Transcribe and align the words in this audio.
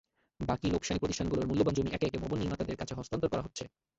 বাকি 0.39 0.67
লোকসানি 0.69 0.99
প্রতিষ্ঠানগুলোর 0.99 1.49
মূল্যবান 1.49 1.73
জমি 1.75 1.89
একে 1.91 2.05
একে 2.07 2.21
ভবন 2.23 2.37
নির্মাতাদের 2.39 2.79
কাছে 2.79 2.93
হস্তান্তর 2.95 3.31
করা 3.31 3.45
হচ্ছে। 3.45 3.63